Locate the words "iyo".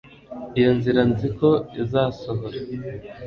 0.59-0.71